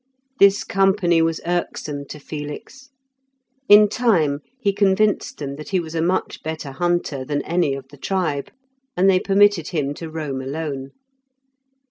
[0.39, 2.89] This company was irksome to Felix.
[3.69, 7.87] In time he convinced them that he was a much better hunter than any of
[7.89, 8.49] the tribe,
[8.97, 10.89] and they permitted him to roam alone.